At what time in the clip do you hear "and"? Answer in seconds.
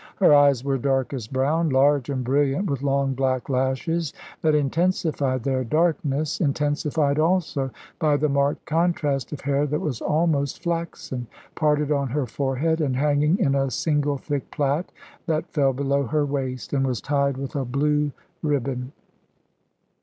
2.09-2.23, 12.81-12.95, 16.73-16.87